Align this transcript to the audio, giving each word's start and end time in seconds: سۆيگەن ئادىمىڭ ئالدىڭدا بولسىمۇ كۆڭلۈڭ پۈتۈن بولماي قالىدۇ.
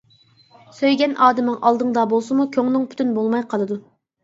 سۆيگەن 0.77 1.13
ئادىمىڭ 1.25 1.59
ئالدىڭدا 1.69 2.07
بولسىمۇ 2.15 2.49
كۆڭلۈڭ 2.59 2.91
پۈتۈن 2.91 3.15
بولماي 3.21 3.47
قالىدۇ. 3.55 3.81